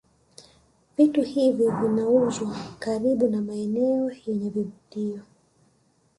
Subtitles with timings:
[0.97, 5.21] Vitu hivi vinauzwa karibu na maeneo yenye vivutio